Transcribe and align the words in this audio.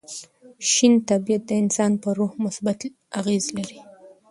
شین 0.69 0.93
طبیعت 1.09 1.41
د 1.47 1.51
انسان 1.63 1.91
پر 2.01 2.13
روح 2.19 2.31
مثبت 2.45 2.79
اغېزه 3.19 3.51
لري. 3.57 3.79